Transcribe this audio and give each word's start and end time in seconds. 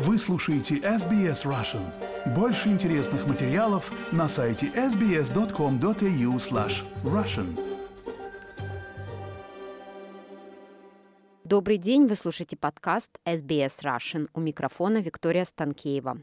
Вы 0.00 0.16
слушаете 0.16 0.76
SBS 0.76 1.44
Russian. 1.44 1.82
Больше 2.32 2.68
интересных 2.68 3.26
материалов 3.26 3.90
на 4.12 4.28
сайте 4.28 4.66
sbs.com.au 4.66 6.36
slash 6.36 6.84
russian. 7.02 7.58
Добрый 11.42 11.78
день, 11.78 12.06
вы 12.06 12.14
слушаете 12.14 12.56
подкаст 12.56 13.10
SBS 13.24 13.82
Russian. 13.82 14.28
У 14.34 14.40
микрофона 14.40 14.98
Виктория 14.98 15.44
Станкеева. 15.44 16.18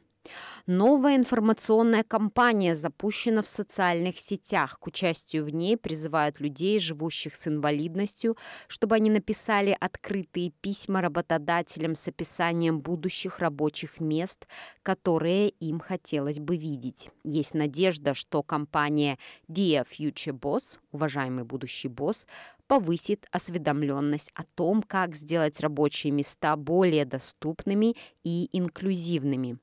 Новая 0.67 1.15
информационная 1.15 2.03
кампания 2.03 2.75
запущена 2.75 3.41
в 3.41 3.47
социальных 3.47 4.19
сетях. 4.19 4.79
К 4.79 4.87
участию 4.87 5.45
в 5.45 5.49
ней 5.49 5.77
призывают 5.77 6.39
людей, 6.39 6.79
живущих 6.79 7.35
с 7.35 7.47
инвалидностью, 7.47 8.35
чтобы 8.67 8.95
они 8.95 9.09
написали 9.09 9.77
открытые 9.79 10.51
письма 10.61 11.01
работодателям 11.01 11.95
с 11.95 12.07
описанием 12.07 12.79
будущих 12.81 13.39
рабочих 13.39 13.99
мест, 13.99 14.47
которые 14.81 15.49
им 15.49 15.79
хотелось 15.79 16.39
бы 16.39 16.57
видеть. 16.57 17.09
Есть 17.23 17.53
надежда, 17.53 18.15
что 18.15 18.41
компания 18.41 19.19
Dear 19.47 19.85
Future 19.87 20.37
Boss, 20.37 20.79
уважаемый 20.91 21.43
будущий 21.43 21.89
босс, 21.89 22.25
повысит 22.67 23.25
осведомленность 23.31 24.31
о 24.33 24.43
том, 24.43 24.81
как 24.81 25.15
сделать 25.15 25.59
рабочие 25.59 26.11
места 26.11 26.55
более 26.55 27.05
доступными 27.05 27.95
и 28.23 28.49
инклюзивными. 28.53 29.57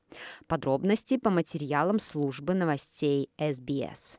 Подробности 0.46 1.16
по 1.16 1.30
материалам 1.30 1.98
службы 1.98 2.54
новостей 2.54 3.30
СБС. 3.38 4.18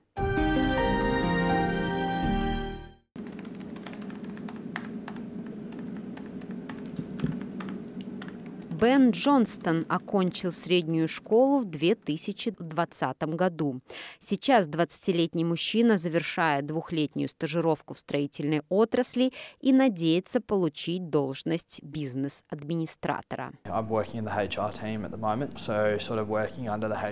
Бен 8.83 9.11
Джонстон 9.11 9.85
окончил 9.87 10.51
среднюю 10.51 11.07
школу 11.07 11.59
в 11.59 11.66
2020 11.66 13.23
году. 13.27 13.80
Сейчас 14.19 14.67
20-летний 14.67 15.45
мужчина 15.45 15.97
завершает 15.97 16.66
двухлетнюю 16.66 17.30
стажировку 17.30 17.93
в 17.93 17.99
строительной 17.99 18.61
отрасли 18.67 19.31
и 19.61 19.71
надеется 19.71 20.41
получить 20.41 21.09
должность 21.09 21.81
бизнес-администратора. 21.81 23.53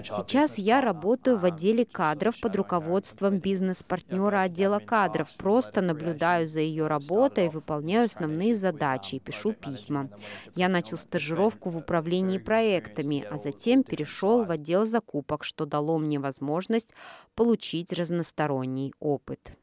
Сейчас 0.03 0.57
я 0.57 0.81
работаю 0.81 1.37
в 1.37 1.45
отделе 1.45 1.85
кадров 1.85 2.35
под 2.41 2.53
руководством 2.57 3.39
бизнес-партнера 3.39 4.41
отдела 4.41 4.79
кадров. 4.79 5.29
Просто 5.37 5.79
наблюдаю 5.79 6.47
за 6.47 6.59
ее 6.59 6.87
работой, 6.87 7.47
выполняю 7.47 8.07
основные 8.07 8.55
задачи 8.55 9.15
и 9.15 9.19
пишу 9.19 9.53
письма. 9.53 10.09
Я 10.55 10.67
начал 10.67 10.97
стажировку 10.97 11.60
стажировку 11.61 11.69
в 11.69 11.77
управлении 11.77 12.37
проектами, 12.37 13.25
а 13.29 13.37
затем 13.37 13.83
перешел 13.83 14.45
в 14.45 14.51
отдел 14.51 14.85
закупок, 14.85 15.43
что 15.43 15.65
дало 15.65 15.97
мне 15.97 16.19
возможность 16.19 16.89
получить 17.35 17.93
разносторонний 17.93 18.93
опыт. 18.99 19.57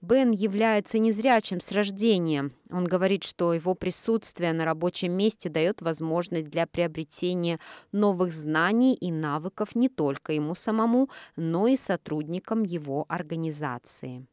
Бен 0.00 0.30
является 0.30 1.00
незрячим 1.00 1.60
с 1.60 1.72
рождения. 1.72 2.50
Он 2.70 2.84
говорит, 2.84 3.24
что 3.24 3.52
его 3.52 3.74
присутствие 3.74 4.52
на 4.52 4.64
рабочем 4.64 5.12
месте 5.12 5.48
дает 5.48 5.82
возможность 5.82 6.50
для 6.50 6.66
приобретения 6.66 7.58
новых 7.92 8.32
знаний 8.32 8.94
и 8.94 9.10
навыков 9.10 9.74
не 9.74 9.88
только 9.88 10.32
ему 10.32 10.54
самому, 10.54 11.08
но 11.36 11.66
и 11.66 11.76
сотрудникам 11.76 12.62
его 12.62 13.06
организации. 13.08 14.24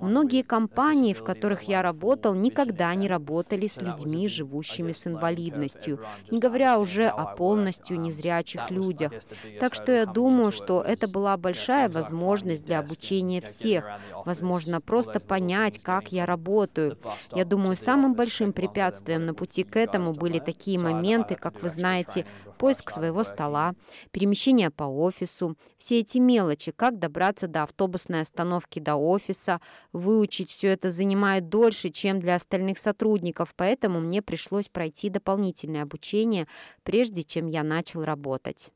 Многие 0.00 0.42
компании, 0.42 1.14
в 1.14 1.22
которых 1.22 1.62
я 1.62 1.82
работал, 1.82 2.34
никогда 2.34 2.92
не 2.96 3.06
работали 3.06 3.68
с 3.68 3.80
людьми, 3.80 4.28
живущими 4.28 4.90
с 4.90 5.06
инвалидностью, 5.06 6.00
не 6.30 6.40
говоря 6.40 6.80
уже 6.80 7.06
о 7.06 7.26
полностью 7.36 8.00
незрячих 8.00 8.70
людях. 8.72 9.12
Так 9.60 9.74
что 9.74 9.92
я 9.92 10.04
думаю, 10.04 10.50
что 10.50 10.82
это 10.82 11.08
была 11.08 11.36
большая 11.36 11.88
возможность 11.88 12.64
для 12.64 12.80
обучения 12.80 13.40
всех, 13.40 13.88
возможно, 14.24 14.80
просто 14.80 15.20
понять, 15.20 15.82
как 15.82 16.10
я 16.10 16.26
работаю. 16.26 16.98
Я 17.34 17.44
думаю, 17.44 17.76
самым 17.76 18.14
большим 18.14 18.52
препятствием 18.52 19.26
на 19.26 19.34
пути 19.34 19.62
к 19.62 19.76
этому 19.76 20.12
были 20.12 20.40
такие 20.40 20.80
моменты, 20.80 21.36
как 21.36 21.62
вы 21.62 21.70
знаете, 21.70 22.26
поиск 22.56 22.90
своего 22.90 23.22
стола, 23.22 23.74
перемещение 24.10 24.70
по 24.70 24.84
офису, 24.84 25.56
все 25.78 25.95
эти 26.00 26.18
мелочи, 26.18 26.72
как 26.72 26.98
добраться 26.98 27.48
до 27.48 27.62
автобусной 27.62 28.20
остановки 28.20 28.78
до 28.78 28.96
офиса, 28.96 29.60
выучить 29.92 30.50
все 30.50 30.68
это 30.68 30.90
занимает 30.90 31.48
дольше, 31.48 31.90
чем 31.90 32.20
для 32.20 32.34
остальных 32.36 32.78
сотрудников, 32.78 33.54
поэтому 33.56 34.00
мне 34.00 34.22
пришлось 34.22 34.68
пройти 34.68 35.10
дополнительное 35.10 35.82
обучение, 35.82 36.46
прежде 36.82 37.22
чем 37.22 37.46
я 37.46 37.62
начал 37.62 38.04
работать. 38.04 38.70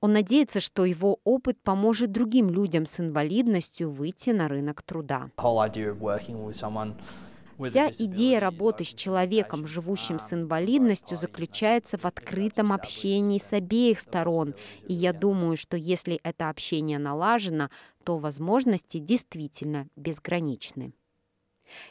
Он 0.00 0.12
надеется, 0.12 0.60
что 0.60 0.84
его 0.84 1.18
опыт 1.24 1.58
поможет 1.62 2.12
другим 2.12 2.50
людям 2.50 2.86
с 2.86 3.00
инвалидностью 3.00 3.90
выйти 3.90 4.30
на 4.30 4.46
рынок 4.46 4.82
труда. 4.82 5.30
Вся 7.64 7.90
идея 7.90 8.40
работы 8.40 8.84
с 8.84 8.94
человеком, 8.94 9.66
живущим 9.66 10.18
с 10.18 10.32
инвалидностью, 10.32 11.16
заключается 11.16 11.98
в 11.98 12.04
открытом 12.04 12.72
общении 12.72 13.38
с 13.38 13.52
обеих 13.52 14.00
сторон. 14.00 14.54
И 14.86 14.94
я 14.94 15.12
думаю, 15.12 15.56
что 15.56 15.76
если 15.76 16.20
это 16.22 16.48
общение 16.48 16.98
налажено, 16.98 17.70
то 18.04 18.18
возможности 18.18 18.98
действительно 18.98 19.88
безграничны. 19.96 20.92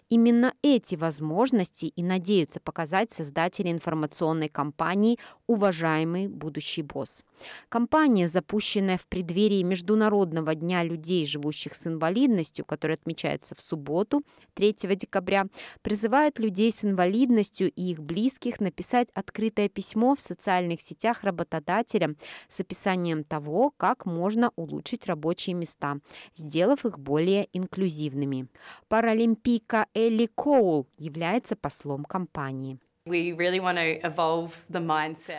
Именно 0.09 0.53
эти 0.61 0.95
возможности 0.95 1.85
и 1.85 2.03
надеются 2.03 2.59
показать 2.59 3.11
создатели 3.11 3.71
информационной 3.71 4.49
кампании 4.49 5.19
«Уважаемый 5.47 6.27
будущий 6.27 6.83
босс». 6.83 7.23
Компания, 7.69 8.27
запущенная 8.27 8.97
в 8.97 9.07
преддверии 9.07 9.63
Международного 9.63 10.55
дня 10.55 10.83
людей, 10.83 11.25
живущих 11.25 11.73
с 11.75 11.87
инвалидностью, 11.87 12.65
который 12.65 12.95
отмечается 12.95 13.55
в 13.55 13.61
субботу, 13.61 14.23
3 14.55 14.75
декабря, 14.95 15.45
призывает 15.81 16.39
людей 16.39 16.71
с 16.71 16.83
инвалидностью 16.83 17.71
и 17.71 17.91
их 17.91 17.99
близких 17.99 18.59
написать 18.59 19.07
открытое 19.13 19.69
письмо 19.69 20.15
в 20.15 20.19
социальных 20.19 20.81
сетях 20.81 21.23
работодателям 21.23 22.17
с 22.49 22.59
описанием 22.59 23.23
того, 23.23 23.71
как 23.77 24.05
можно 24.05 24.51
улучшить 24.55 25.05
рабочие 25.05 25.53
места, 25.53 25.99
сделав 26.35 26.85
их 26.85 26.99
более 26.99 27.47
инклюзивными. 27.53 28.47
Паралимпийка 28.89 29.87
Элли 29.93 30.29
Коул 30.35 30.87
является 30.97 31.55
послом 31.55 32.03
компании. 32.03 32.79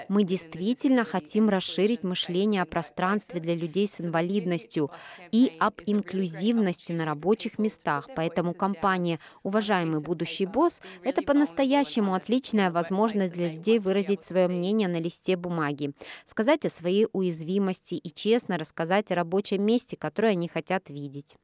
Мы 0.09 0.25
действительно 0.25 1.05
хотим 1.05 1.49
расширить 1.49 2.03
мышление 2.03 2.63
о 2.63 2.67
пространстве 2.67 3.41
для 3.41 3.55
людей 3.55 3.87
с 3.87 4.01
инвалидностью 4.01 4.91
и 5.33 5.53
об 5.59 5.75
инклюзивности 5.87 6.93
на 6.93 7.05
рабочих 7.05 7.59
местах. 7.59 8.09
Поэтому 8.17 8.55
компания 8.55 9.19
«Уважаемый 9.43 10.01
будущий 10.01 10.47
босс»— 10.47 10.81
это 11.03 11.23
по-настоящему 11.23 12.15
отличная 12.15 12.71
возможность 12.71 13.33
для 13.33 13.51
людей 13.51 13.79
выразить 13.79 14.25
свое 14.25 14.49
мнение 14.49 14.89
на 14.89 15.01
листе 15.01 15.37
бумаги, 15.37 15.93
сказать 16.25 16.65
о 16.65 16.71
своей 16.71 17.07
уязвимости 17.13 17.95
и 17.95 18.13
честно 18.13 18.59
рассказать 18.59 19.11
о 19.11 19.15
рабочем 19.15 19.63
месте, 19.63 19.97
которое 19.97 20.33
они 20.33 20.49
хотят 20.49 20.91
видеть. 20.91 21.37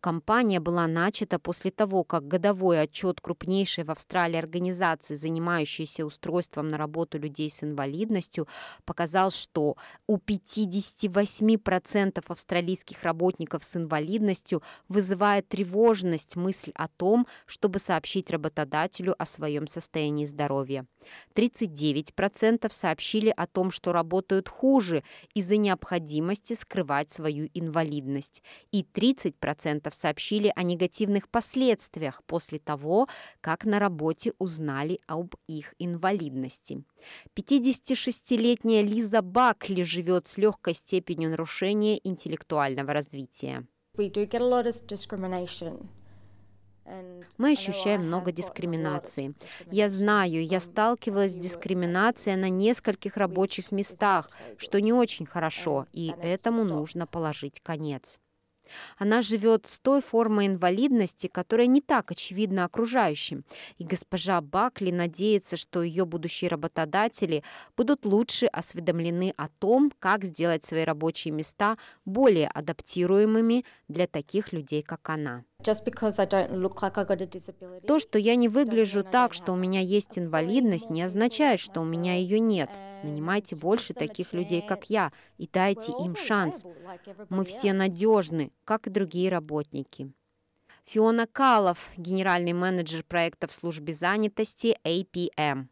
Компания 0.00 0.60
была 0.60 0.86
начата 0.86 1.38
после 1.38 1.70
того, 1.70 2.04
как 2.04 2.26
годовой 2.26 2.80
отчет 2.80 3.20
крупнейшей 3.20 3.84
в 3.84 3.90
Австралии 3.90 4.38
организации, 4.38 5.14
занимающейся 5.14 6.04
устройством 6.04 6.68
на 6.68 6.78
работу 6.78 7.18
людей 7.18 7.50
с 7.50 7.62
инвалидностью, 7.62 8.48
показал, 8.84 9.30
что 9.30 9.76
у 10.06 10.16
58% 10.16 12.24
австралийских 12.26 13.02
работников 13.02 13.64
с 13.64 13.76
инвалидностью 13.76 14.62
вызывает 14.88 15.48
тревожность 15.48 16.36
мысль 16.36 16.72
о 16.74 16.88
том, 16.88 17.26
чтобы 17.46 17.78
сообщить 17.78 18.30
работодателю 18.30 19.14
о 19.18 19.26
своем 19.26 19.66
состоянии 19.66 20.26
здоровья. 20.26 20.86
39% 21.34 22.70
сообщили 22.72 23.32
о 23.36 23.46
том, 23.46 23.70
что 23.70 23.92
работают 23.92 24.48
хуже 24.48 25.02
из-за 25.34 25.56
необходимости 25.56 26.54
скрывать 26.54 27.10
свою 27.10 27.48
инвалидность. 27.54 28.42
И 28.72 28.82
30% 28.82 29.92
сообщили 29.92 30.52
о 30.54 30.62
негативных 30.62 31.28
последствиях 31.28 32.22
после 32.24 32.58
того, 32.58 33.08
как 33.40 33.64
на 33.64 33.78
работе 33.78 34.32
узнали 34.38 35.00
об 35.06 35.34
их 35.46 35.74
инвалидности. 35.78 36.84
56-летняя 37.36 38.82
Лиза 38.82 39.22
Бакли 39.22 39.82
живет 39.82 40.28
с 40.28 40.36
легкой 40.38 40.74
степенью 40.74 41.30
нарушения 41.30 42.00
интеллектуального 42.02 42.92
развития. 42.92 43.66
Мы 47.38 47.52
ощущаем 47.52 48.06
много 48.06 48.32
дискриминации. 48.32 49.34
Я 49.70 49.88
знаю, 49.88 50.44
я 50.44 50.60
сталкивалась 50.60 51.32
с 51.32 51.36
дискриминацией 51.36 52.36
на 52.36 52.48
нескольких 52.48 53.16
рабочих 53.16 53.72
местах, 53.72 54.30
что 54.56 54.80
не 54.80 54.92
очень 54.92 55.26
хорошо, 55.26 55.86
и 55.92 56.14
этому 56.20 56.64
нужно 56.64 57.06
положить 57.06 57.60
конец. 57.62 58.18
Она 58.98 59.22
живет 59.22 59.66
с 59.66 59.78
той 59.78 60.00
формой 60.00 60.46
инвалидности, 60.46 61.26
которая 61.26 61.66
не 61.66 61.80
так 61.80 62.10
очевидна 62.10 62.64
окружающим. 62.64 63.44
И 63.78 63.84
госпожа 63.84 64.40
Бакли 64.40 64.90
надеется, 64.90 65.56
что 65.56 65.82
ее 65.82 66.04
будущие 66.04 66.50
работодатели 66.50 67.42
будут 67.76 68.04
лучше 68.04 68.46
осведомлены 68.46 69.34
о 69.36 69.48
том, 69.48 69.92
как 69.98 70.24
сделать 70.24 70.64
свои 70.64 70.84
рабочие 70.84 71.32
места 71.32 71.76
более 72.04 72.48
адаптируемыми 72.48 73.64
для 73.88 74.06
таких 74.06 74.52
людей, 74.52 74.82
как 74.82 75.08
она. 75.10 75.44
То, 77.86 77.98
что 77.98 78.18
я 78.18 78.34
не 78.36 78.48
выгляжу 78.48 79.04
так, 79.04 79.34
что 79.34 79.52
у 79.52 79.56
меня 79.56 79.80
есть 79.80 80.18
инвалидность, 80.18 80.90
не 80.90 81.02
означает, 81.02 81.60
что 81.60 81.80
у 81.80 81.84
меня 81.84 82.14
ее 82.14 82.40
нет. 82.40 82.70
Нанимайте 83.02 83.56
больше 83.56 83.92
таких 83.94 84.32
людей, 84.32 84.62
как 84.66 84.88
я, 84.90 85.12
и 85.38 85.48
дайте 85.52 85.92
им 85.92 86.16
шанс. 86.16 86.64
Мы 87.28 87.44
все 87.44 87.72
надежны, 87.72 88.52
как 88.64 88.86
и 88.86 88.90
другие 88.90 89.30
работники. 89.30 90.12
Фиона 90.84 91.26
Калов, 91.26 91.90
генеральный 91.96 92.52
менеджер 92.52 93.04
проекта 93.04 93.46
в 93.46 93.54
службе 93.54 93.92
занятости 93.92 94.76
APM. 94.84 95.68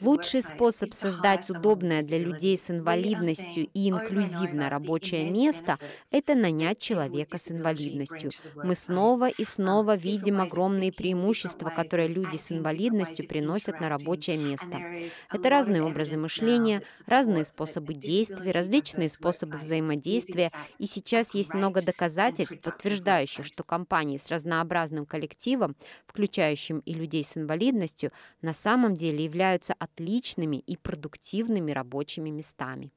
Лучший 0.00 0.42
способ 0.42 0.92
создать 0.92 1.50
удобное 1.50 2.02
для 2.02 2.18
людей 2.18 2.56
с 2.56 2.70
инвалидностью 2.70 3.68
и 3.74 3.90
инклюзивное 3.90 4.70
рабочее 4.70 5.30
место– 5.30 5.78
это 6.12 6.36
нанять 6.36 6.78
человека 6.78 7.38
с 7.38 7.50
инвалидностью. 7.50 8.30
Мы 8.54 8.76
снова 8.76 9.28
и 9.28 9.44
снова 9.44 9.96
видим 9.96 10.40
огромные 10.40 10.92
преимущества, 10.92 11.70
которые 11.70 12.06
люди 12.06 12.36
с 12.36 12.52
инвалидностью 12.52 13.26
приносят 13.26 13.80
на 13.80 13.88
рабочее 13.88 14.36
место. 14.36 14.78
Это 15.32 15.48
разные 15.48 15.82
образы 15.82 16.16
мышления, 16.16 16.82
разные 17.06 17.44
способы 17.44 17.94
действий, 17.94 18.52
различные 18.52 19.08
способы 19.08 19.58
взаимодействия, 19.58 20.52
и 20.78 20.86
сейчас 20.86 21.34
есть 21.34 21.52
много 21.52 21.82
доказательств, 21.82 22.60
подтверждающих, 22.60 23.44
что 23.44 23.64
компании 23.64 24.18
с 24.18 24.28
разнообразным 24.28 25.04
коллективом, 25.04 25.71
включающим 26.06 26.80
и 26.80 26.94
людей 26.94 27.24
с 27.24 27.36
инвалидностью, 27.36 28.12
на 28.40 28.52
самом 28.52 28.94
деле 28.94 29.24
являются 29.24 29.74
отличными 29.78 30.56
и 30.56 30.76
продуктивными 30.76 31.72
рабочими 31.72 32.30
местами. 32.30 32.92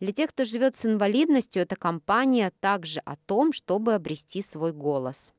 Для 0.00 0.12
тех, 0.12 0.30
кто 0.30 0.44
живет 0.44 0.76
с 0.76 0.86
инвалидностью, 0.86 1.62
эта 1.62 1.76
кампания 1.76 2.52
также 2.60 3.00
о 3.00 3.16
том, 3.16 3.52
чтобы 3.52 3.94
обрести 3.94 4.40
свой 4.40 4.72
голос. 4.72 5.34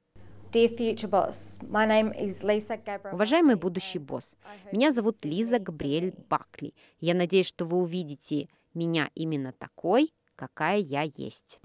Уважаемый 3.11 3.55
будущий 3.55 3.99
босс, 3.99 4.35
меня 4.71 4.91
зовут 4.91 5.23
Лиза 5.23 5.59
Габриэль 5.59 6.13
Бакли. 6.29 6.73
Я 6.99 7.13
надеюсь, 7.15 7.47
что 7.47 7.65
вы 7.65 7.77
увидите 7.77 8.49
меня 8.73 9.09
именно 9.15 9.53
такой, 9.53 10.13
какая 10.35 10.77
я 10.77 11.03
есть. 11.03 11.59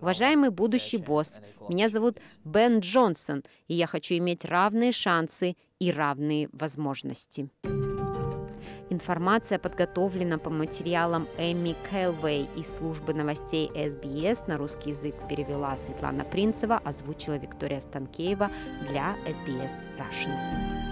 Уважаемый 0.00 0.50
будущий 0.50 0.98
босс, 0.98 1.40
меня 1.68 1.88
зовут 1.88 2.18
Бен 2.44 2.80
Джонсон, 2.80 3.42
и 3.68 3.74
я 3.74 3.86
хочу 3.86 4.14
иметь 4.16 4.44
равные 4.44 4.92
шансы 4.92 5.56
и 5.78 5.90
равные 5.90 6.48
возможности. 6.52 7.48
Информация 8.90 9.58
подготовлена 9.58 10.38
по 10.38 10.50
материалам 10.50 11.26
Эми 11.38 11.74
Кэлвей 11.90 12.48
из 12.56 12.76
службы 12.76 13.14
новостей 13.14 13.68
СБС. 13.68 14.46
На 14.46 14.58
русский 14.58 14.90
язык 14.90 15.14
перевела 15.28 15.76
Светлана 15.78 16.24
Принцева, 16.24 16.80
озвучила 16.84 17.38
Виктория 17.38 17.80
Станкеева 17.80 18.50
для 18.88 19.16
SBS 19.26 19.72
Russian. 19.98 20.84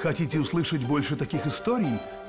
Хотите 0.00 0.38
услышать 0.38 0.86
больше 0.86 1.16
таких 1.16 1.46
историй? 1.46 1.98